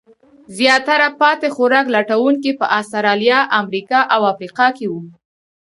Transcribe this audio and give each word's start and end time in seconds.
زیاتره 0.57 1.07
پاتې 1.19 1.47
خوراک 1.55 1.85
لټونکي 1.95 2.51
په 2.59 2.65
استرالیا، 2.79 3.39
امریکا 3.61 3.99
او 4.15 4.21
افریقا 4.33 4.67
کې 4.77 4.85
وو. 4.91 5.01